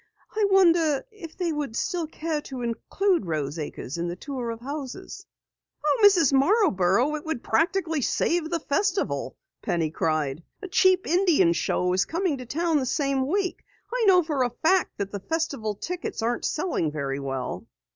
[0.31, 4.59] I wonder if they would still care to include Rose Acres in the tour of
[4.59, 5.27] houses?"
[5.85, 6.33] "Oh, Mrs.
[6.33, 10.41] Marborough, it would practically save the Festival!" Penny cried.
[10.63, 13.63] "A cheap Indian show is coming to town the same week.
[13.93, 17.67] I know for a fact that the Festival tickets aren't selling very well."